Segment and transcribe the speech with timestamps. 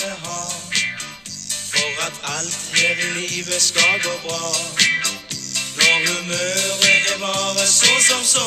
[0.00, 0.52] vi har
[1.72, 4.46] for at alt her i livet skal gå bra.
[5.78, 8.46] Når humøret er bare så som så,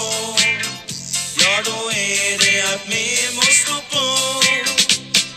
[1.42, 4.06] ja, da er det at vi må stå på.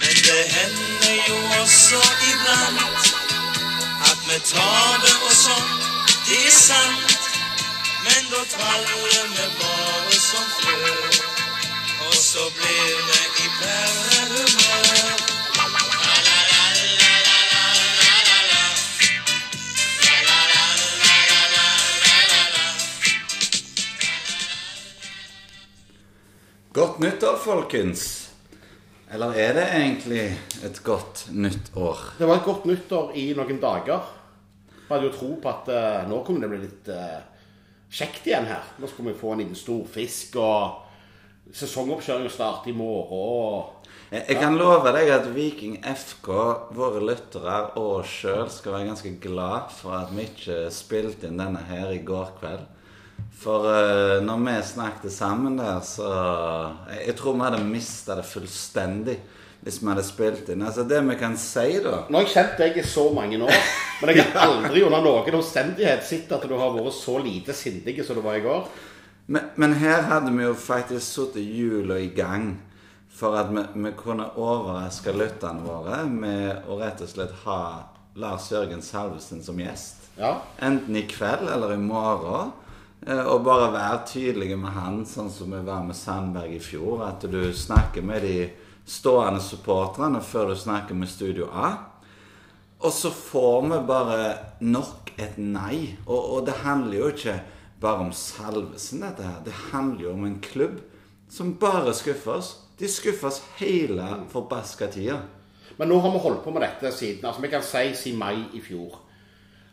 [0.00, 2.00] Men det hender jo også
[2.30, 3.06] iblant
[4.10, 5.70] at vi taper og sånn,
[6.28, 7.20] det er sant.
[8.06, 11.22] Men da traller vi bare som før,
[12.06, 15.33] og så blir vi i perlehumør.
[26.74, 28.00] Godt nyttår, folkens.
[29.06, 30.22] Eller er det egentlig
[30.66, 32.00] et godt nytt år?
[32.18, 34.08] Det var et godt nyttår i noen dager.
[34.72, 37.20] Vi hadde jo tro på at eh, nå kommer det bli litt eh,
[37.94, 38.66] kjekt igjen her.
[38.82, 43.22] Nå skal vi få en liten stor fisk, og sesongoppkjøringa starter i morgen.
[43.22, 46.32] og Jeg, jeg kan love deg at Viking FK,
[46.74, 51.38] våre lyttere og oss sjøl skal være ganske glad for at vi ikke spilte inn
[51.38, 52.66] denne her i går kveld.
[53.40, 56.10] For uh, når vi snakket sammen der, så
[56.90, 59.18] Jeg, jeg tror vi hadde mista det fullstendig
[59.64, 60.62] hvis vi hadde spilt inn.
[60.62, 63.70] Altså Det vi kan si, da Nå har jeg kjent deg i så mange år,
[64.02, 67.96] men jeg har aldri under noen omstendighet sett at du har vært så lite sindig
[68.04, 68.68] som du var i går.
[69.26, 72.58] Men, men her hadde vi jo faktisk satt hjula i gang
[73.14, 77.60] for at vi, vi kunne overraske lytterne våre med å rett og slett ha
[78.20, 80.10] Lars Jørgen Salvesen som gjest.
[80.18, 80.36] Ja.
[80.62, 82.52] Enten i kveld eller i morgen.
[83.06, 87.06] Eh, Og bare være tydelige med han, sånn som vi var med Sandberg i fjor.
[87.08, 88.38] At du snakker med de
[88.84, 91.72] stående supporterne før du snakker med Studio A.
[92.84, 94.18] Og så får vi bare
[94.60, 95.96] nok et nei.
[96.06, 97.38] Og, og det handler jo ikke
[97.80, 99.40] bare om Salvesen, dette her.
[99.44, 100.82] Det handler jo om en klubb
[101.30, 102.52] som bare skuffer oss.
[102.78, 105.22] De skuffer oss hele forbaska tida.
[105.76, 108.44] Men nå har vi holdt på med dette siden altså vi kan si siden mai
[108.54, 109.00] i fjor.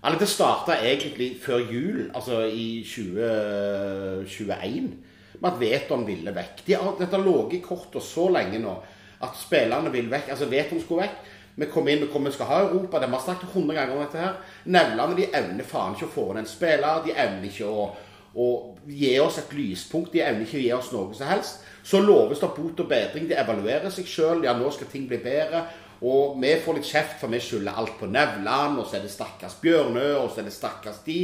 [0.02, 4.94] Eller det starta egentlig før jul, altså i 2021,
[5.42, 6.64] med at Veton ville vekk.
[6.66, 8.74] De har, dette har ligget i korta så lenge nå
[9.22, 10.31] at spillerne vil vekk.
[10.34, 11.18] Altså Veton skulle vekk.
[11.56, 13.00] Vi kom inn, vi, kom, vi skal ha Europa.
[13.00, 14.40] De har snakket 100 ganger om dette her.
[14.66, 17.04] Nevlene de evner faen ikke å få inn en spiller.
[17.06, 17.90] De evner ikke å,
[18.34, 18.48] å
[18.88, 20.14] gi oss et lyspunkt.
[20.16, 21.68] De evner ikke å gi oss noe som helst.
[21.84, 23.28] Så loves det bot og bedring.
[23.30, 24.46] De evaluerer seg sjøl.
[24.48, 25.66] Ja, nå skal ting bli bedre.
[26.01, 28.79] Og vi får litt kjeft, for vi skylder alt på Nevland.
[28.81, 31.19] Og så er det stakkars Bjørnø, og så er det stakkars de.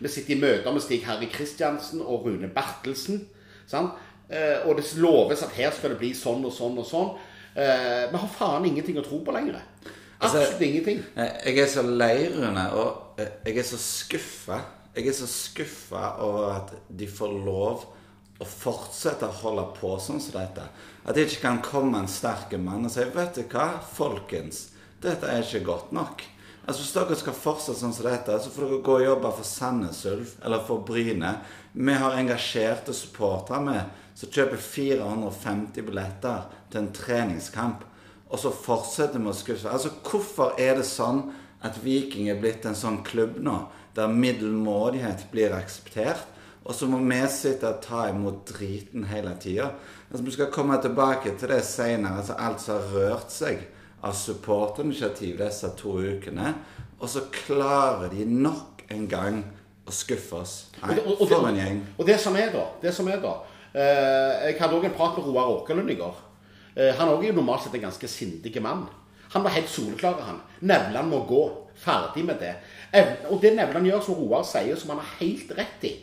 [0.00, 3.26] Vi sitter i møter med Stig Harry Kristiansen og Rune Bertelsen.
[3.68, 3.92] Sant?
[4.32, 7.10] Eh, og det loves at her skal det bli sånn og sånn og sånn.
[7.54, 9.60] Eh, vi har faen ingenting å tro på lenger.
[10.22, 11.02] Altså- Absolutt ingenting.
[11.16, 14.60] Eh, Jeg er så lei, Rune, og jeg er så skuffa.
[14.96, 17.84] Jeg er så skuffa over at de får lov
[18.42, 20.66] å fortsette å holde på sånn som dette.
[21.04, 24.68] At det ikke kan komme en sterk mann og si Vet du hva, folkens,
[25.02, 26.22] dette er ikke godt nok.
[26.62, 29.48] Altså Hvis dere skal fortsette sånn som dette, så får dere gå og jobbe for
[29.48, 31.32] Sandnes Ulf eller for Bryne.
[31.72, 37.86] Vi har engasjerte supportere med som kjøper 450 billetter til en treningskamp.
[38.32, 39.68] Og så fortsetter vi å skuffe.
[39.68, 41.26] Altså, Hvorfor er det sånn
[41.62, 43.58] at Viking er blitt en sånn klubb nå,
[43.96, 46.28] der middelmådighet blir akseptert?
[46.64, 49.70] Og så må vi sitte og ta imot driten hele tida.
[50.10, 52.18] Altså, vi skal komme tilbake til det seinere.
[52.20, 53.64] Altså, alt som har rørt seg
[54.02, 56.54] av supporterinitiativ disse to ukene.
[57.00, 59.40] Og så klarer de nok en gang
[59.86, 60.66] å skuffe oss.
[60.82, 61.80] Nei, Og- og- og- for en gjeng.
[61.98, 63.34] Og det som er da, det som er da
[63.74, 66.14] eh, Jeg hadde òg en prat med Roar Åkerlund i går.
[66.76, 68.86] Eh, han er jo normalt sett en ganske sindig mann.
[69.32, 70.40] Han var helt soleklar, han.
[70.60, 71.50] Nevland må gå.
[71.74, 72.54] Ferdig med det.
[73.30, 75.96] Og det Nevland gjør, som Roar sier, som han har helt rett i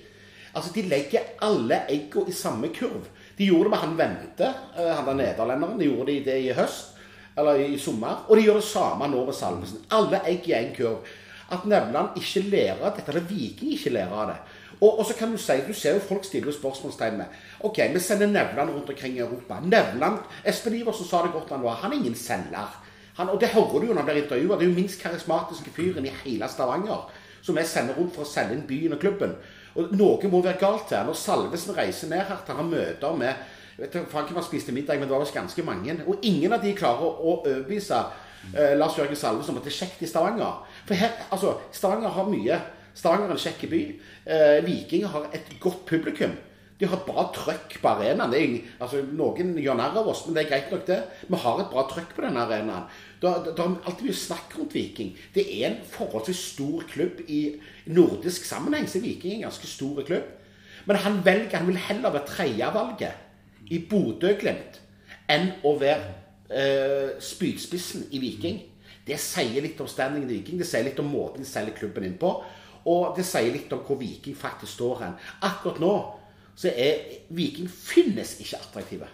[0.53, 3.07] Altså, De legger alle eggene i samme kurv.
[3.37, 5.79] De gjorde det med han Vente, eh, han der nederlenderen.
[5.79, 6.95] De gjorde det, i høst,
[7.37, 8.25] eller i sommer.
[8.27, 9.85] Og de gjør det samme nå med Salmesen.
[9.91, 11.05] Alle egg i én kurv.
[11.51, 14.39] At Nevland ikke lærer av dette, eller Viking ikke lærer av det.
[14.81, 17.99] Og, og så kan du si, du ser jo folk stiller spørsmålstegn med Ok, vi
[17.99, 19.57] sender Nevland rundt omkring i Europa.
[19.63, 21.81] Nevland, Espen Iversen sa det godt han var.
[21.81, 22.69] Han er ingen selger.
[23.17, 24.55] Han, og det hører du jo når han blir intervjua.
[24.55, 27.09] Det er jo minst karismatiske fyren i hele Stavanger
[27.41, 29.35] som jeg sender rundt for å selge inn byen og klubben.
[29.77, 31.05] Og noe må være galt her.
[31.05, 33.33] Når Salvesen reiser ned her til han møter med
[33.79, 35.93] jeg vet faen hvem han spiste middag, men det var visst ganske mange.
[36.03, 37.95] Og ingen av de klarer å overbevise
[38.51, 40.65] eh, Lars Jørgen Salvesen om at det er kjekt i Stavanger.
[40.83, 42.57] For her, altså, Stavanger har mye.
[42.91, 43.81] Stavanger er en kjekk by.
[44.35, 46.35] Eh, Vikinger har et godt publikum.
[46.79, 48.33] De har et bra trøkk på arenaen.
[48.37, 50.99] Er, altså, noen gjør narr av oss, men det er greit nok, det.
[51.27, 52.85] Vi har et bra trøkk på denne arenaen.
[53.19, 55.09] Det, har er alltid mye snakk rundt Viking.
[55.35, 57.41] Det er en forholdsvis stor klubb i
[57.91, 60.29] nordisk sammenheng, så er Viking en ganske stor klubb.
[60.87, 64.79] Men han velger, han vil heller være tredjevalget i Bodø-Glimt
[65.29, 66.13] enn å være
[66.47, 68.63] eh, spydspissen i Viking.
[69.05, 70.61] Det sier litt om standingen i Viking.
[70.61, 72.31] Det sier litt om måten de selger klubben inn på.
[72.89, 75.19] Og det sier litt om hvor Viking faktisk står hen.
[75.45, 75.93] Akkurat nå
[76.59, 79.07] så er Viking finnes ikke attraktive.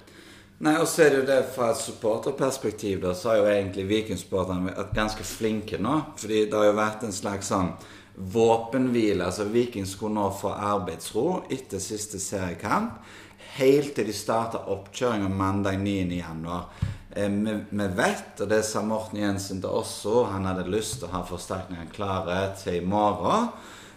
[0.65, 4.95] Nei, og ser er det fra et supporterperspektiv, da, så har jo egentlig Viking-supporterne vært
[4.95, 5.97] ganske flinke nå.
[6.17, 7.73] Fordi det har jo vært en slags sånn
[8.15, 9.27] våpenhvile.
[9.27, 12.97] Altså Viking skulle nå få arbeidsro etter siste seriekamp.
[13.59, 16.47] Helt til de starta oppkjøringa mandag 9.1.
[17.15, 17.29] Eh,
[17.69, 21.17] vi, vet, og det sa Morten Jensen til oss òg, han hadde lyst til å
[21.17, 23.51] ha forsterkningene klare til i morgen.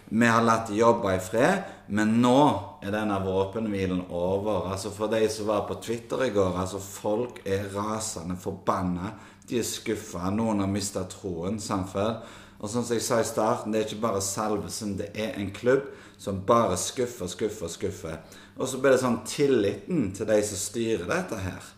[0.09, 2.39] Vi har latt jobbe i fred, men nå
[2.81, 4.71] er denne våpenhvilen over.
[4.71, 9.13] Altså For de som var på Twitter i går, altså folk er rasende forbanna.
[9.45, 10.31] De er skuffa.
[10.33, 11.61] Noen har mista troen.
[11.61, 12.23] Samfunn.
[12.59, 15.53] Og sånn som jeg sa i starten, det er ikke bare Salvesen, det er en
[15.55, 15.85] klubb
[16.19, 18.17] som bare skuffer, skuffer, skuffer.
[18.57, 21.69] Og så blir det sånn tilliten til de som styrer dette her.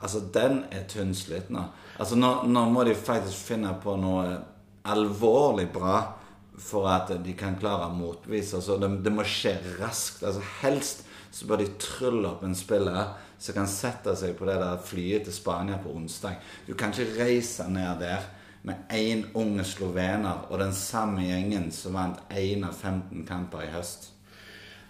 [0.00, 1.68] Altså, den er tynnslitt nå.
[2.00, 4.40] Altså, nå, nå må de faktisk finne på noe
[4.90, 6.00] alvorlig bra
[6.58, 8.58] for at de kan klare å motbevise.
[8.60, 10.22] Altså, det, det, må skje raskt.
[10.22, 11.04] Altså, helst
[11.34, 15.26] så bør de trylle opp en spiller som kan sette seg på det der flyet
[15.26, 16.38] til Spania på onsdag.
[16.68, 18.28] Du kan ikke reise ned der
[18.64, 23.72] med én unge slovener og den samme gjengen som vant én av 15 kamper i
[23.74, 24.08] høst.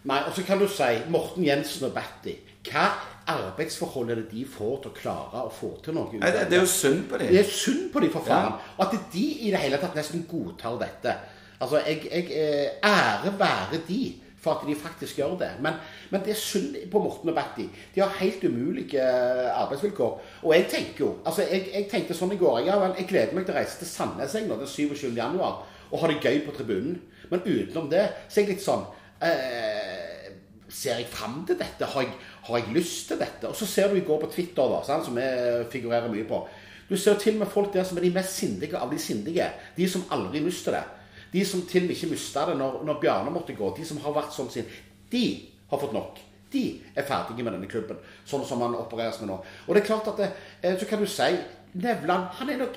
[0.05, 2.37] Nei, og så kan du si Morten Jensen og Batty.
[2.69, 2.84] Hva
[3.32, 6.12] arbeidsforhold er det de får til å klare å få til noe?
[6.12, 7.32] Nei, det, det, er jo synd på dem.
[7.32, 8.52] Det er synd på dem, for faen.
[8.52, 8.75] Ja.
[8.76, 11.17] Og at de i det hele tatt nesten godtar dette.
[11.64, 14.02] Altså, jeg, jeg eh, ære være de
[14.44, 15.50] for at de faktisk gjør det.
[15.64, 15.78] Men,
[16.11, 17.64] men det er synd på Morten og Batti.
[17.94, 20.20] De har helt umulige eh, arbeidsvilkår.
[20.43, 23.37] Og jeg tenker jo altså jeg, jeg tenkte sånn i går jeg, vel, jeg gleder
[23.37, 25.08] meg til å reise til Sandnes nå den 27.
[25.16, 26.99] januar og ha det gøy på tribunen.
[27.31, 28.84] Men utenom det så er jeg litt sånn
[29.25, 30.10] eh,
[30.75, 31.87] Ser jeg fram til dette?
[31.87, 32.10] Har jeg,
[32.49, 33.46] har jeg, lyst til dette?
[33.46, 35.26] Og så ser du i går på Twitter, da, sant, som vi
[35.70, 36.40] figurerer mye på.
[36.88, 39.46] Du ser til og med folk der som er de mest sindige av de sindige.
[39.76, 40.82] De som aldri mister det.
[41.34, 43.98] De som til og med ikke mista det når, når, Bjarne måtte gå, de som
[44.04, 44.70] har vært sånn sin,
[45.10, 45.25] de
[45.70, 46.20] har fått nok.
[46.54, 46.62] De
[46.94, 47.98] er ferdige med denne klubben,
[48.28, 49.40] sånn som han opereres med nå.
[49.66, 50.31] Og det er klart at det,
[50.62, 51.34] eh, Så kan du si
[51.75, 52.76] Nevland han er nok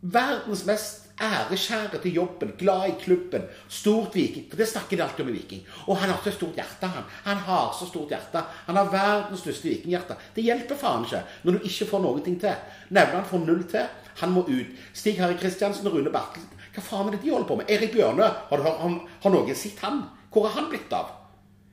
[0.00, 4.46] verdens mest ærekjære til jobben, glad i klubben, stort Viking.
[4.50, 5.66] For det snakker de alltid om i Viking.
[5.86, 7.04] Og han har så stort hjerte, han.
[7.24, 8.42] Han har så stort hjerte.
[8.66, 10.16] Han har verdens største vikinghjerte.
[10.34, 12.56] Det hjelper faen ikke når du ikke får noe til.
[12.88, 13.86] Nevland får null til.
[14.16, 14.66] Han må ut.
[14.92, 17.70] Stig Harry Kristiansen og Rune Bertelsen hva faen er det de holder på med?
[17.70, 20.02] Erik Bjørnø, har, har, har noen sett han?
[20.32, 21.10] Hvor er han blitt av?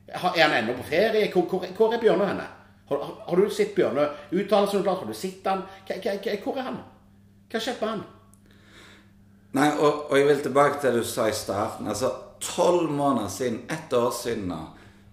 [0.10, 1.30] Er han ennå på ferie?
[1.32, 2.48] Hvor, hvor, hvor er Bjørnø henne?
[2.90, 4.88] Har, har, du sett Bjørnø uttale seg?
[4.88, 5.64] Har du sett han?
[5.88, 6.80] Hvor er han?
[7.50, 8.08] Hva skjedde med han?
[9.58, 11.88] Nei, og, og, jeg vil tilbake til det du sa i starten.
[11.90, 14.60] Altså, Tolv måneder siden, ett år siden nå,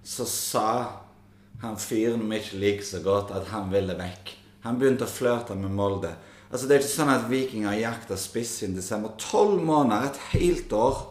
[0.07, 0.69] så sa
[1.63, 4.31] han fyren vi ikke liker så godt, at han ville vekk.
[4.67, 6.13] Han begynte å flørte med Molde.
[6.51, 9.17] Altså Det er ikke sånn at vikinger jakta spiss siden desember.
[9.21, 11.03] Tolv måneder, et helt år,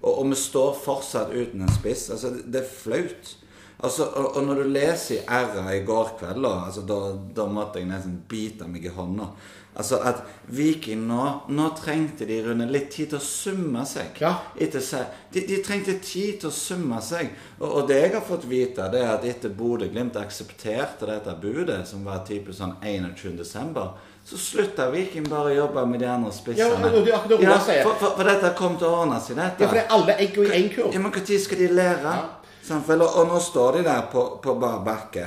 [0.00, 2.08] og, og, vi står fortsatt uten en spiss.
[2.10, 3.36] Altså Det, det er flaut.
[3.80, 6.98] Altså, og, og, når du leser i RA i går kveld, altså, da,
[7.36, 9.30] da måtte jeg nesten bite meg i hånda.
[9.70, 14.18] Altså at Viking nå Nå trengte de Rune litt tid til å summe seg.
[14.18, 14.32] Ja.
[14.58, 15.14] Seg.
[15.30, 17.30] De, de, trengte tid til å summe seg.
[17.60, 21.84] Og, og, det jeg har fått vite, det er at etter Bodø-Glimt aksepterte dette budet,
[21.88, 23.86] som var typisk sånn 21.12.,
[24.30, 26.68] så slutta Viking bare å jobbe med de andre spissene.
[26.68, 29.64] Ja, det, det, ja, for, for, for, dette kom til å ordne seg, dette.
[29.64, 30.92] Ja, for det er alle egg i én kurv.
[30.94, 32.12] Ja, men når skal de lære?
[32.14, 32.76] Ja.
[32.76, 35.24] Og, og, nå står de der på, på bar bakke.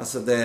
[0.00, 0.40] Altså, det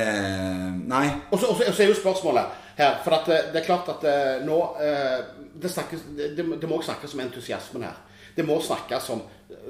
[0.92, 1.06] Nei.
[1.32, 5.22] Og så, er jo spørsmålet her For det, det, er klart at eh, nå eh,
[5.56, 8.02] Det, snakkes, det, det må snakkes om entusiasmen her.
[8.36, 9.22] Det må snakkes om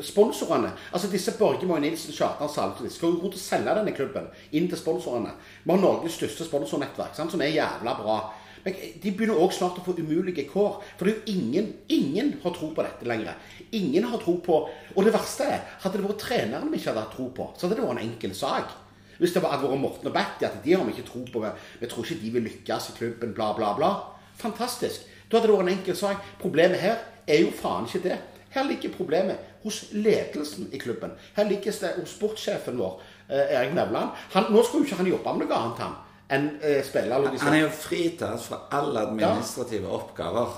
[0.02, 0.72] sponsorene.
[0.92, 4.70] Altså disse Borge Moe Nilsen, Kjartan Salvesen skal jo til å selge denne klubben inn
[4.72, 5.36] til sponsorene.
[5.64, 8.18] Vi har Norges største sponsornettverk, sant, som er jævla bra.
[8.66, 10.80] Men de begynner òg snart å få umulige kår.
[10.98, 13.38] For det er jo ingen ingen har tro på dette lenger.
[13.78, 14.58] Ingen har tro på
[14.96, 17.68] Og det verste er, hadde det vært treneren vi ikke hadde hatt tro på, så
[17.68, 18.74] hadde det vært en enkel sak.
[19.20, 21.44] Hvis det hadde vært Morten og Batty, at de har vi ikke tro på,
[21.80, 23.92] vi tror ikke de vil lykkes i klubben, bla, bla, bla.
[24.40, 25.06] Fantastisk.
[25.30, 26.26] Da hadde det vært en enkel sak.
[26.42, 28.18] Problemet her er jo faen ikke det.
[28.56, 31.12] Her ligger problemet hos ledelsen i klubben.
[31.36, 34.16] Her ligger det hos sportssjefen vår, eh, Erik Nevland.
[34.32, 35.98] Han, nå skulle jo ikke han jobbe med noe annet han,
[36.32, 37.20] enn eh, spille.
[37.44, 40.00] Han er jo fritatt fra alle administrative ja.
[40.00, 40.56] oppgaver.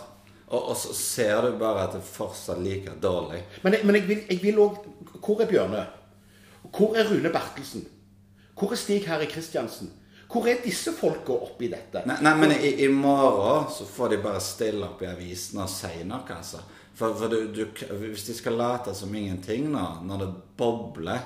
[0.47, 3.41] Og, og, så ser du bare at det fortsatt like dårlig.
[3.65, 4.77] Men, men jeg vil òg
[5.17, 5.81] Hvor er Bjørne?
[6.71, 7.83] Hvor er Rune Bertelsen?
[8.57, 9.89] Hvor er Stig Herre Kristiansen?
[10.31, 12.03] Hvor er disse folka oppi dette?
[12.07, 15.71] Nei, nei men i, i, morgen så får de bare stille opp i avisene og
[15.71, 16.63] si noe, altså.
[16.97, 17.65] For, for du, du,
[18.01, 21.19] hvis de skal late som ingenting nå, når det bobler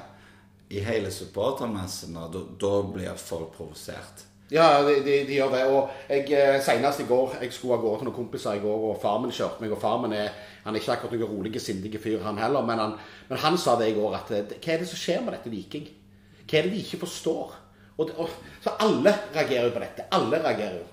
[0.71, 4.25] i hele supportermessen, da, blir folk provosert.
[4.51, 5.61] Ja, de, de, de gjør det.
[5.71, 8.83] Og jeg, eh, senest i går Jeg skulle av gårde til noen kompiser i går,
[8.89, 9.71] og far min kjørte meg.
[9.71, 10.35] Og far min er,
[10.65, 12.65] han er ikke akkurat noen rolig, sindig fyr, han heller.
[12.67, 12.97] Men han,
[13.29, 15.53] men han sa det i går, at eh, hva er det som skjer med dette
[15.53, 15.87] Viking?
[16.43, 17.55] Hva er det de ikke forstår?
[17.95, 20.09] Og, og, så alle reagerer jo på dette.
[20.19, 20.89] Alle reagerer jo.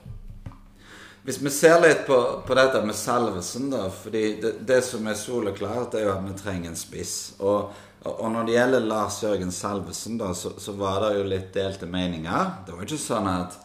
[1.28, 2.16] Hvis vi ser litt på,
[2.46, 6.36] på dette med Salvesen, da fordi det, det som er soleklart, er jo at vi
[6.38, 7.34] trenger en spiss.
[7.44, 7.74] Og,
[8.08, 11.84] og når det gjelder Lars Jørgen Salvesen, da, så, så var det jo litt delte
[11.84, 12.54] meninger.
[12.64, 13.58] Det var ikke sånn at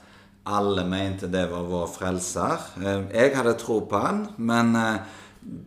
[0.44, 2.68] alle mente det var vår frelser.
[2.84, 5.18] Eh, Jeg hadde tro på han, men eh,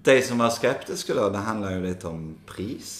[0.05, 2.93] de som var skeptiske, da, det handla jo litt om pris.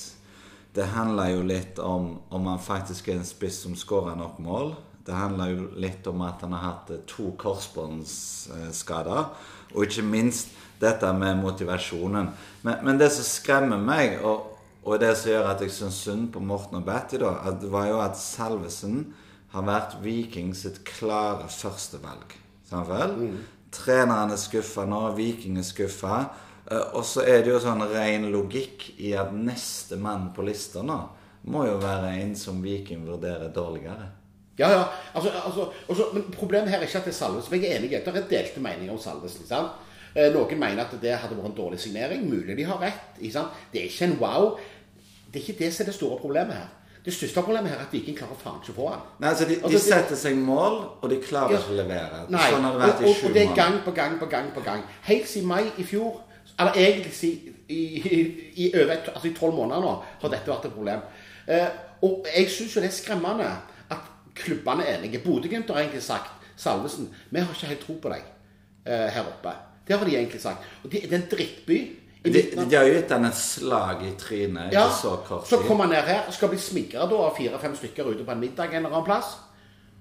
[0.73, 4.73] Det handler jo litt om om han faktisk er en spiss som skårer nok mål.
[5.07, 9.29] Det handler jo litt om at han har hatt eh, to korsbåndsskader.
[9.75, 12.31] Og ikke minst dette med motivasjonen.
[12.67, 14.53] Men, men det som skremmer meg, og,
[14.87, 17.89] og det som gjør at jeg syns synd på Morten og Betty, da, det var
[17.91, 19.05] jo at Salvesen
[19.55, 22.35] har vært Viking sitt klare førstevalg.
[22.67, 23.15] Sant vel?
[23.77, 26.25] Treneren er skuffa nå, Viking er skuffa.
[26.67, 30.83] Eh, Og så er det jo sånn ren logikk i at neste mann på lista
[30.83, 30.99] nå
[31.47, 34.09] må jo være en som Viking vurderer dårligere.
[34.59, 34.85] Ja, ja.
[35.15, 37.53] Altså, altså, også, men problemet her er ikke at det er Salvesen.
[37.63, 39.41] Jeg er enig det er delte meninger om Salvesen.
[39.45, 39.69] ikke sant?
[40.17, 42.25] Eh, Noen mener at det hadde vært en dårlig signering.
[42.31, 43.21] Mulig de har rett.
[43.21, 43.49] ikke sant?
[43.73, 44.57] Det er ikke en wow.
[45.33, 46.69] Det er ikke det som er det store problemet her.
[47.05, 49.03] Det største problemet her er at Viking klarer faen ikke å få han.
[49.21, 51.59] Nei, altså De, Altså, de det- setter seg mål, og de klarer Ja.
[51.59, 52.25] ikke å levere.
[52.31, 53.63] Nei, Sånn har det og, vært i sju sju og det er måneder.
[53.63, 54.83] gang på gang på gang på gang.
[55.03, 56.21] Helt siden mai i fjor,
[56.59, 57.81] eller egentlig siden i,
[58.57, 61.01] i, over altså i tolv måneder nå, har dette vært et problem.
[61.49, 61.67] Eh,
[62.03, 63.51] og jeg syns jo det er skremmende
[64.37, 65.23] klubbene er enige.
[65.25, 68.25] Bodø-Glimt har egentlig sagt Salvesen, vi har ikke helt tro på deg
[68.87, 69.53] eh, her oppe.
[69.87, 70.65] Det har de egentlig sagt.
[70.85, 71.79] Og de, det er en drittby.
[72.25, 75.87] De, de har jo gitt han et slag i trynet ja, så kort så kommer
[75.87, 78.81] han ned her og skal bli smigra av fire-fem stykker ute på en middag en
[78.81, 79.37] eller annen plass.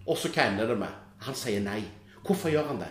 [0.07, 0.95] Og så hva ender det med?
[1.27, 1.83] Han sier nei.
[2.25, 2.89] Hvorfor gjør han det?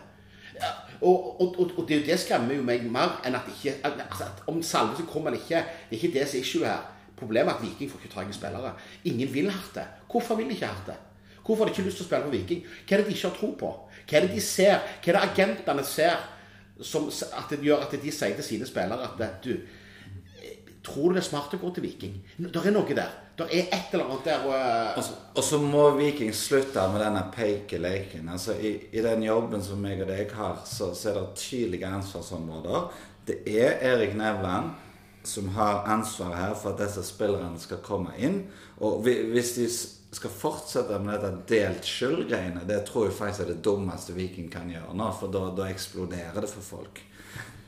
[0.55, 0.71] Ja,
[1.01, 4.45] og, og, og, og det, det skremmer jo meg mer enn at ikke altså, at
[4.51, 6.85] Om Salvesen kommer eller ikke, det er ikke det som er issue her.
[7.19, 8.73] Problemet er at Viking får ikke tak i spillere.
[9.11, 9.87] Ingen vil Harte.
[10.11, 10.95] Hvorfor vil de ikke Harte?
[11.45, 12.63] Hvorfor har de ikke lyst til å spille for Viking?
[12.89, 13.73] Hva er det de ikke har tro på?
[14.09, 14.79] Hva er det de ser?
[15.05, 16.17] Hva er det agentene ser
[16.83, 19.57] som at det gjør at de sier til sine spillere at du,
[20.85, 22.17] Tror du det er smart å gå til Viking?
[22.37, 23.13] Det er noe der.
[23.39, 26.93] Det er et eller annet der og, eh, Og så- Og så må Viking slutte
[26.93, 28.29] med denne peikeleken.
[28.29, 31.87] Altså, i, I den jobben som jeg og deg har, så, så er det tydelige
[31.87, 32.93] ansvarsområder.
[33.27, 34.71] Det er Erik Nevland
[35.25, 38.45] som har ansvaret her for at disse spillerne skal komme inn.
[38.81, 39.69] Og hvi- hvis de
[40.15, 44.49] s- skal fortsette med dette delt skyld-greiene, det tror jeg faktisk er det dummeste Viking
[44.53, 47.03] kan gjøre nå, for da, da eksploderer det for folk.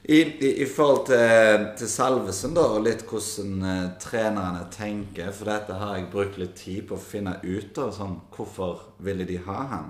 [0.09, 5.51] I, i, I forhold til, til Salvesen da, og litt hvordan uh, trenerne tenker, for
[5.51, 9.41] dette har jeg brukt litt tid på å finne ut av, sånn, hvorfor ville de
[9.49, 9.89] ha han?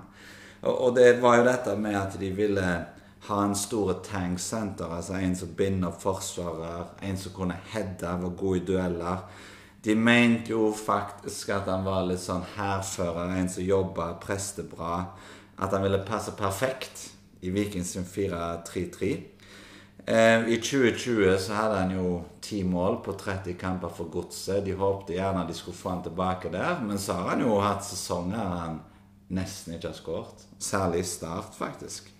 [0.63, 2.65] Og, og det var jo dette med at de ville
[3.27, 8.57] ha en stor tanksenter, altså en som binder forsvarer, en som kunne heade, var god
[8.57, 9.21] i dueller.
[9.87, 14.97] De mente jo faktisk at han var litt sånn hærfører, en som jobba, prestebra.
[15.55, 17.05] At han ville passe perfekt
[17.39, 19.11] i Vikings 4-3-3.
[20.07, 22.09] Eh, I 2020 så hadde han jo
[22.43, 24.65] ti mål på 30 kamper for Godset.
[24.65, 27.87] De håpte gjerne de skulle få han tilbake der, men så har han jo hatt
[27.87, 28.81] sesonger han
[29.35, 30.43] nesten ikke har skåret.
[30.59, 32.11] Særlig start, faktisk.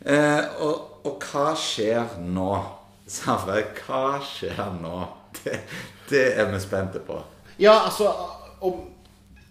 [0.00, 2.48] Eh, og, og hva skjer nå?
[3.18, 4.96] Safre, hva skjer nå?
[6.10, 7.16] Det, er vi spente på.
[7.58, 8.10] Ja, altså
[8.60, 8.80] om,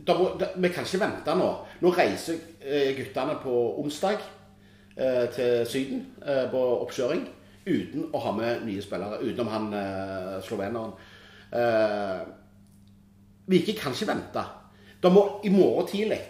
[0.08, 1.50] da da, Vi kan ikke vente nå.
[1.82, 4.20] Nå reiser eh, guttene på onsdag
[4.98, 7.26] eh, til Syden eh, på oppkjøring
[7.66, 9.22] uten å ha med nye spillere.
[9.24, 10.94] Utenom han eh, sloveneren.
[11.54, 12.24] Eh,
[13.50, 14.46] Viking kan ikke vente.
[15.12, 16.22] Må, I morgen tidlig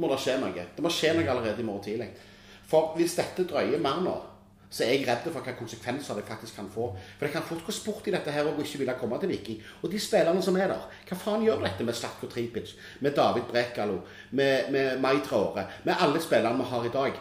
[0.00, 0.66] må det skje noe.
[0.76, 2.08] Det må skje noe allerede i morgen tidlig.
[2.68, 4.14] For hvis dette drøyer mer nå,
[4.70, 6.90] så er jeg redd for hvilke konsekvenser det faktisk kan få.
[7.16, 9.62] For det kan fort gå sport i dette her og ikke ville komme til Viking.
[9.82, 13.48] Og de spillerne som er der, hva faen gjør dette med Slatko Tripic, med David
[13.48, 17.20] Brekalo, med, med Mai Traore, med alle spillerne vi har i dag?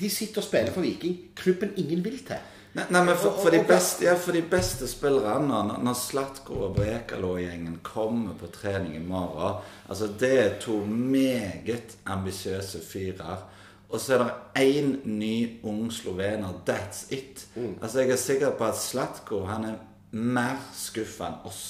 [0.00, 1.18] De sitter og spiller for Viking.
[1.36, 2.42] Klubben ingen vil til.
[2.76, 6.74] Nei, nei men for, for, de beste, ja, for de beste spillerne, når, Slatko og
[6.76, 13.46] Brekalo-gjengen kommer på trening i morgen altså Det er to meget ambisiøse fyrer.
[13.88, 16.52] Og så er det én ny ung slovener.
[16.68, 17.46] That's it.
[17.82, 19.76] Altså Jeg er sikker på at Slatko han er
[20.12, 21.62] mer skuffa enn oss.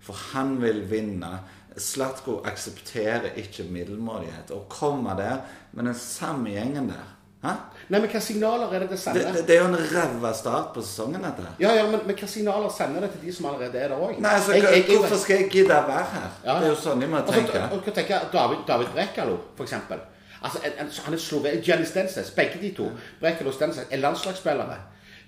[0.00, 1.32] For han vil vinne.
[1.78, 4.50] Slatko aksepterer ikke middelmådighet.
[4.54, 7.52] Å komme der med den samme gjengen der Hæ?
[7.86, 9.28] Nei, men hva signaler er det det sender?
[9.30, 11.44] det, det er jo en ræva start på sesongen, dette.
[11.62, 14.16] Ja, ja, men, men hva signaler sender det til de som allerede er der òg?
[14.26, 14.56] Altså,
[14.88, 16.24] Hvorfor skal jeg gidde å være her?
[16.42, 16.56] Ja.
[16.58, 17.60] Det er jo sånn jeg må Altså, tenke.
[17.70, 20.02] og, og tenke, David, David Brekalo, for eksempel.
[20.42, 21.54] Altså, en, en, han er slove...
[21.64, 22.90] Gianni Stenses, begge de to,
[23.20, 24.76] Brekkel og Stenses, er landslagsspillere.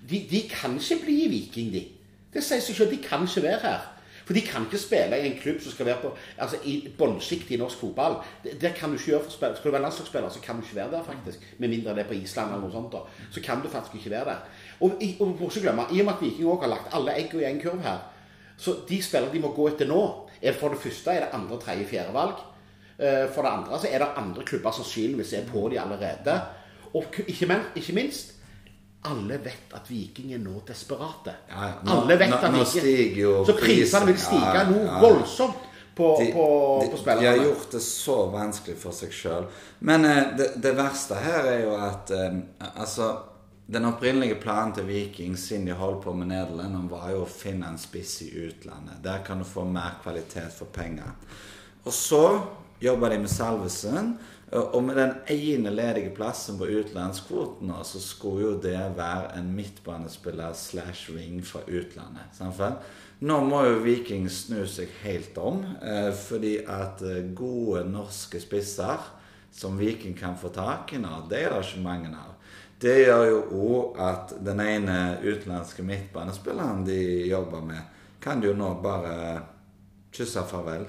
[0.09, 1.87] De, de kan ikke bli i Viking, de.
[2.33, 2.93] Det sier seg selv.
[2.93, 3.89] De kan ikke være her.
[4.25, 7.51] For de kan ikke spille i en klubb som skal være på altså i bånnsjiktet
[7.51, 8.15] i norsk fotball.
[8.43, 9.55] Det, kan du ikke gjøre for spiller.
[9.55, 11.39] Skal du være landslagsspiller, så kan du ikke være der, faktisk.
[11.57, 12.93] Med mindre det er på Island eller noe sånt.
[12.93, 13.27] da.
[13.31, 14.37] Så kan du faktisk ikke være der.
[14.79, 17.33] Og, og må ikke glemme, i og med at Viking òg har lagt alle egg
[17.35, 17.99] i en kurv her,
[18.57, 20.01] så de spillere de må gå etter nå,
[20.41, 22.39] er for det første er det andre, tredje, fjerde valg.
[23.01, 26.35] Eh, For det andre så er det andre klubber sannsynligvis er på de allerede.
[26.93, 28.33] Og ikke, minst
[29.09, 31.33] alle vet at Viking er nå desperate.
[31.49, 31.71] Ja.
[31.83, 34.99] Nå- alle vet at nå Viking- stiger jo Så prisene vil stige Ja, noe ja.
[35.01, 35.55] voldsomt
[35.95, 36.45] på, De, på,
[36.83, 37.27] de, på de spillerne.
[37.27, 39.47] har gjort det så vanskelig for seg sjøl.
[39.79, 42.37] Men eh, det, det verste her er jo at eh,
[42.75, 43.09] altså
[43.71, 47.67] Den opprinnelige planen til Viking siden de holdt på med Nederland, var jo å finne
[47.69, 48.97] en spiss i utlandet.
[49.03, 51.13] Der kan du få mer kvalitet for penger.
[51.85, 52.41] Og så
[52.81, 54.17] jobba de med Salvesen.
[54.51, 60.53] og- med den ene ledige plassen på utenlandskvoten så skulle jo det være en midtbanespiller
[60.53, 62.27] slash wing fra utlandet.
[62.33, 62.75] Samtidig.
[63.21, 68.99] Nå må jo Viking snu seg helt om, eh, fordi at eh, gode norske spisser
[69.51, 72.33] som Viking kan få tak i nå, det er det ikke mange av.
[72.81, 77.81] Det gjør jo òg at den ene utenlandske midtbanespilleren de jobber med,
[78.21, 79.41] kan jo nå bare
[80.11, 80.87] kysse farvel.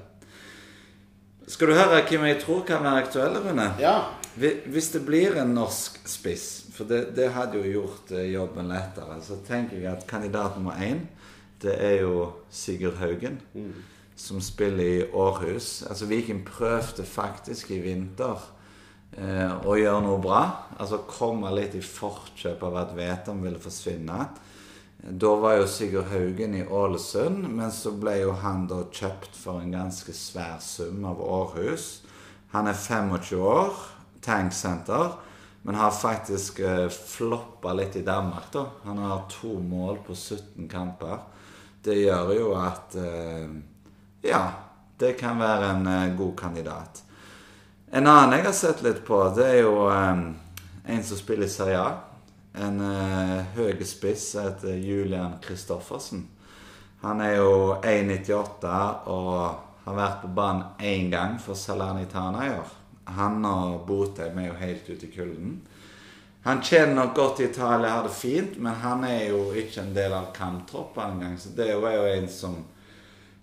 [1.50, 3.68] Skal du høre hvem jeg tror kan være aktuelle, Rune?
[3.80, 3.96] Ja.
[4.34, 9.18] Hvis det blir en norsk spiss, for det, det hadde jo gjort eh, jobben lettere,
[9.24, 11.02] så tenker jeg at kandidat nummer én,
[11.62, 13.40] det er jo Sigurd Haugen,
[14.16, 15.82] som spiller i Århus.
[15.88, 18.40] Altså Viking prøvde faktisk i vinter
[19.18, 20.42] eh, å gjøre noe bra.
[20.78, 24.26] Altså komme litt i forkjøp av at Veton ville forsvinne.
[25.02, 29.58] Da var jo Sigurd Haugen i Ålesund, men så ble jo han da kjøpt for
[29.58, 32.04] en ganske svær sum av Århus.
[32.52, 33.80] Han er 25 år,
[34.22, 35.16] tanksenter,
[35.66, 38.62] men har faktisk eh, floppa litt i Danmark, da.
[38.84, 41.18] Han har to mål på 17 kamper.
[41.82, 43.50] Det gjør jo at eh,
[44.22, 44.44] Ja,
[45.02, 47.02] det kan være en eh, god kandidat.
[47.90, 50.24] En annen jeg har sett litt på, det er jo eh,
[50.94, 52.11] en som spiller i Serie A.
[52.54, 56.26] En uh, høy spiss som heter Julian Kristoffersen.
[57.02, 58.72] Han er jo 1,98
[59.10, 59.38] og
[59.84, 62.74] har vært på banen én gang for Salernitana i år.
[63.16, 65.56] Han og Botheim er jo helt ute i kulden.
[66.44, 69.94] Han tjener nok godt i Italia, har det fint, men han er jo ikke en
[69.94, 71.38] del av kamptroppen engang.
[71.38, 72.64] Så det er jo- en som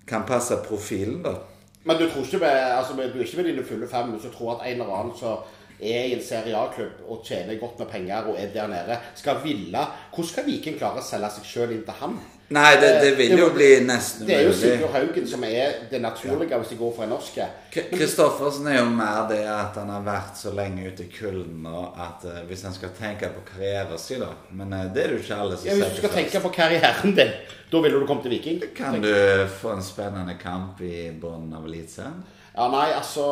[0.07, 1.35] kan passe profilen, da.
[1.83, 4.29] Men du tror ikke med, altså, du er ikke med dine fulle fem men du
[4.29, 5.37] tror at en eller annen som
[5.81, 9.39] er i en Serie A-klubb og tjener godt med penger og er der nede, skal
[9.43, 12.19] ville Hvordan skal Viking klare å selge seg sjøl inn til ham?
[12.49, 14.53] Nei, det, det Eh, vil jo det, bli nesten Det er jo.
[14.57, 17.45] Sigurd Haugen som er det naturlige hvis de går for en norske.
[17.91, 21.93] Kristoffersen er jo mer det at han har vært så lenge ute i kulden, og
[21.93, 25.19] at eh, hvis han skal tenke på karrieren sin, da Men eh, det er det
[25.19, 27.35] jo ikke alle som Ja, hvis du skal tenke på karrieren din,
[27.69, 28.63] da ville du kommet til Viking?
[28.75, 29.13] Kan du
[29.61, 32.23] få en spennende kamp i bunnen av Eliteserien?
[32.55, 33.25] Ja, nei, altså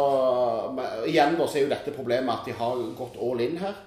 [1.10, 3.78] Igjen da, så er jo dette problemet at de har gått all in her.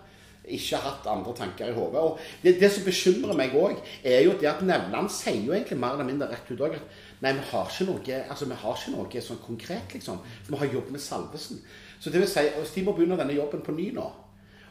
[0.50, 2.00] Ikke hatt andre tanker i hodet.
[2.00, 5.78] Og det, det som bekymrer meg òg, er jo det at Nevland sier jo egentlig
[5.78, 8.80] mer eller mindre rett ut òg at nei, vi har ikke noe altså vi har
[8.80, 10.18] ikke noe sånn konkret, liksom.
[10.46, 11.62] For vi har jobbet med Salvesen.
[12.00, 14.08] Så det vil si, de må begynne denne jobben på ny nå.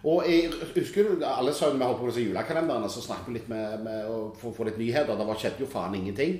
[0.07, 3.49] Og jeg husker du, alle sa vi holdt på med julekalenderne, så snakket vi litt
[3.51, 5.19] med, med å få, litt nyheter.
[5.19, 6.37] Det skjedde jo faen ingenting.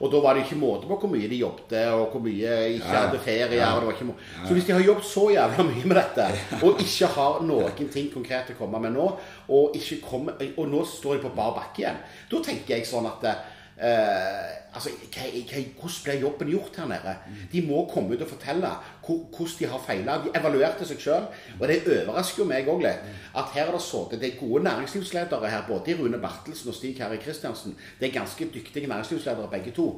[0.00, 2.86] Og da var det ikke måte på hvor mye de jobbet, og hvor mye ikke
[2.92, 3.00] Ja.
[3.08, 3.56] hadde ferie.
[3.58, 3.72] Ja.
[3.74, 4.14] og det var ikke
[4.46, 6.26] Så hvis de har jobbet så jævla mye med dette,
[6.62, 9.06] og ikke har noen ting konkret å komme med nå,
[9.48, 9.76] og,
[10.10, 11.96] kommer, og nå står de på bar bakke igjen,
[12.30, 13.34] da tenker jeg sånn at eh,
[13.78, 17.14] altså, hva, hva, Hvordan blir jobben gjort her nede?
[17.52, 18.70] De må komme ut og fortelle
[19.06, 20.18] hvordan de har feila.
[20.24, 21.28] De evaluerte seg sjøl.
[21.60, 24.64] Og det overrasker jo meg òg litt at her er det sittet det er gode
[24.66, 27.76] næringslivsledere her, både i Rune Bartelsen og Stig Herre Kristiansen.
[28.00, 29.88] Det er ganske dyktige næringslivsledere begge to.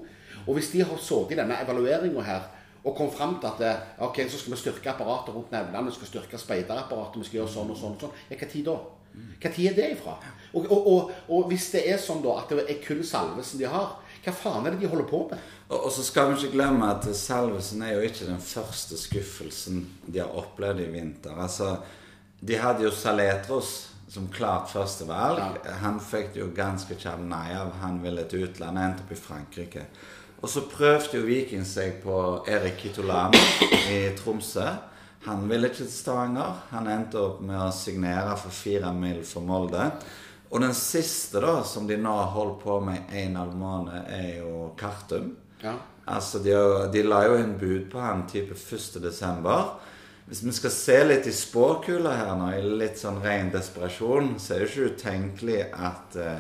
[0.47, 2.49] Og hvis de har sittet i denne evalueringa her
[2.85, 5.99] og kom fram til at eh, ok, så skal vi styrke apparatet rundt nevnene, vi
[5.99, 8.19] skal styrke speiderapparatet, vi skal gjøre sånn og sånn og sånn.
[8.31, 8.79] Ja, hva tid da?
[9.43, 10.15] Hva tid er det ifra?
[10.55, 13.69] Og, og, og, og hvis det er sånn da at det er kun Salvesen de
[13.69, 15.45] har, hva faen er det de holder på med?
[15.71, 20.23] Og, så skal vi ikke glemme at Salvesen er jo ikke den første skuffelsen de
[20.23, 21.37] har opplevd i vinter.
[21.37, 21.77] Altså,
[22.41, 23.75] de hadde jo Saletros
[24.11, 25.61] som klart førstevalg.
[25.85, 27.77] Han fikk det jo ganske kjapt nei av.
[27.85, 29.85] Han ville til utlandet, endte opp i Frankrike.
[30.41, 32.15] Og så prøvde jo Viking seg på
[32.49, 33.41] Erik Kitolano
[33.93, 34.65] i Tromsø.
[35.27, 36.63] Han ville ikke til Stavanger.
[36.71, 39.91] Han endte opp med å signere for fire mil for Molde.
[40.51, 44.41] Og den siste da, som de nå holdt på med i en halv måned, er
[44.41, 45.35] jo Kartum.
[45.61, 45.77] Ja.
[46.11, 46.57] Altså, de,
[46.91, 48.97] de la jo inn bud på han type 1.
[49.05, 49.77] desember.
[50.31, 54.57] Hvis vi skal se litt i spåkula her nå, i litt sånn ren desperasjon, så
[54.57, 56.37] er det ikke utenkelig at eh,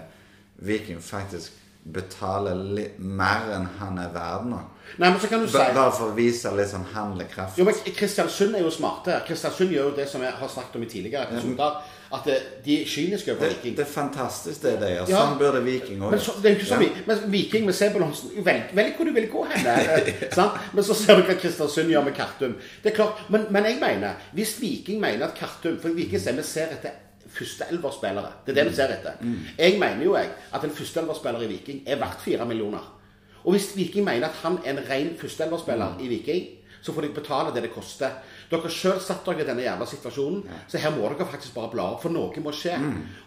[0.65, 4.59] Viking faktisk betaler litt mer enn han er verd nå.
[4.99, 7.59] Nei, men så kan du si Bare for å vise litt sånn handlekraft.
[7.61, 9.21] Jo, men Kristiansund er jo smarte.
[9.27, 11.81] Kristiansund gjør jo det som jeg har snakket om i tidligere episoder.
[12.11, 13.77] At eh, de er kyniske over Viking.
[13.79, 15.13] det er fantastisk, det de gjør.
[15.13, 15.21] Ja.
[15.23, 16.79] Sånn burde Viking òg Men Ja.
[17.07, 19.69] Men Viking med Sebulonsen Velg, velg hvor du vil gå hen.
[19.71, 20.33] eh.
[20.75, 22.57] Men så ser du hva Kristiansund gjør med Kartum.
[22.83, 26.35] Det er klart, men, men jeg mener, hvis Viking mener at Kartum For Viking ser
[26.35, 26.99] vi ser etter
[27.35, 28.33] førsteelverspillere.
[28.47, 29.21] Det er det vi ser etter.
[29.59, 32.97] Jeg mener jo jeg at en førsteelverspiller i Viking er verdt fire millioner.
[33.45, 36.49] Og hvis Viking mener at han er en ren førsteelverspiller i Viking,
[36.83, 38.11] så får de betale det det koster.
[38.51, 41.91] Dere sjøl satt dere i denne jævla situasjonen, så her må dere faktisk bare bla
[41.93, 42.73] opp, for noe må skje.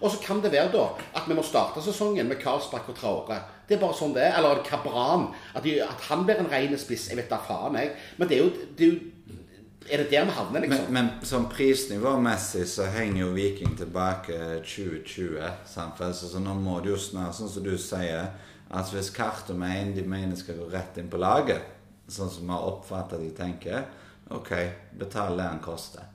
[0.01, 3.37] Og så kan det være da at vi må starte sesongen med Karlsbakk og Traore.
[3.69, 4.37] Det er bare sånn det er.
[4.39, 5.29] Eller Kabran.
[5.53, 7.07] At, de, at han blir en ren spiss.
[7.11, 7.93] Jeg vet da faen, jeg.
[8.17, 9.12] Men det er jo, det er, jo
[9.89, 10.93] er det der vi havner, Men, liksom?
[10.93, 15.43] men sånn prisnivåmessig så henger jo Viking tilbake 2020.
[15.67, 16.01] Sant?
[16.01, 18.31] Altså, så nå må det jo snart, sånn som du sier,
[18.73, 21.61] at hvis Kartum mener en de mener skal gå rett inn på laget,
[22.07, 23.85] sånn som vi har oppfattet de tenker,
[24.33, 24.51] ok,
[24.99, 26.09] betal det han koster.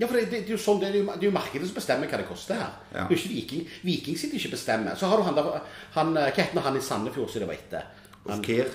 [0.00, 1.76] Ja, for det, det, det er sånn, det er jo, det er jo markedet som
[1.76, 2.76] bestemmer hva det koster her.
[2.94, 3.02] Ja.
[3.04, 3.64] Det er jo ikke Viking.
[3.84, 4.96] Viking sitter ikke og bestemmer.
[4.96, 5.48] Så har du han der
[5.96, 7.90] han, eh, Hva heter han i Sandefjord som det var etter?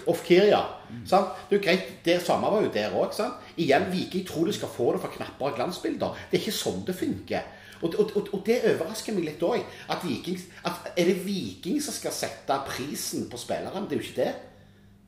[0.09, 0.63] Ofkir, ja.
[0.89, 1.03] Mm.
[1.51, 3.13] Er greit, det samme var jo der òg.
[3.57, 6.17] Igjen, Viking tror de skal få det for og glansbilder.
[6.31, 7.45] Det er ikke sånn det funker.
[7.81, 9.61] Og, og, og, og det overrasker meg litt òg.
[9.91, 13.85] At, at er det Viking som skal sette prisen på spilleren?
[13.89, 14.33] Det er jo ikke det.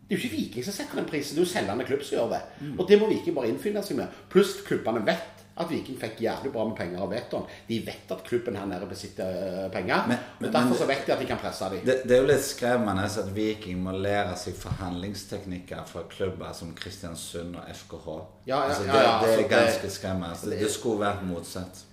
[0.07, 2.15] Det er jo ikke Viking som setter den prisen, det er jo selgende klubb som
[2.15, 2.43] gjør det.
[2.77, 4.21] Og det må Viking bare innfinne seg med.
[4.31, 7.45] Pluss klubbene vet at Viking fikk jævlig bra med penger av Veton.
[7.67, 9.25] De vet at klubben her nede besitter
[9.65, 10.03] eh, penger.
[10.07, 11.79] Men- men- og Derfor så vet de at de kan presse dem.
[11.85, 16.73] Det, det er jo litt skremmende at Viking må lære seg forhandlingsteknikker fra klubber som
[16.75, 18.07] Kristiansund og FKH.
[18.47, 20.35] Ja, ja, altså, det, ja, det er altså, ganske skremmende.
[20.43, 21.83] Det, det skulle vært motsatt.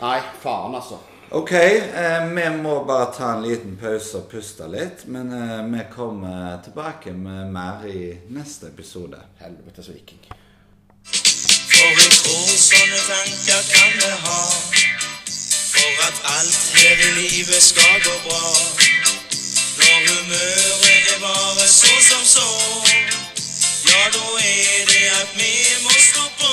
[0.00, 0.98] Nei, faen, altså.
[1.34, 5.06] Ok, eh, vi må bare ta en liten pause og puste litt.
[5.06, 9.18] Men eh, vi kommer tilbake med mer i neste episode.
[9.40, 10.20] Helvetes Viking.
[12.24, 14.42] Tror sånne tanker kan vi ha.
[15.74, 18.44] For at alt her i livet skal gå bra.
[19.78, 22.46] Når humøret er bare så som så.
[23.90, 26.52] Ja, da er det at vi må stå på.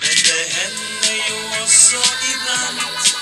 [0.00, 2.00] Men det hender jo også
[2.30, 3.12] iblant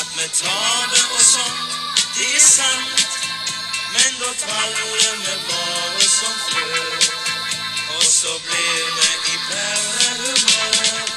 [0.00, 1.56] at vi taper og sånn.
[2.18, 3.08] Det er sant.
[3.94, 7.10] Men da traller vi bare som før.
[7.96, 9.88] Og så blir vi i
[10.70, 11.07] Thank you.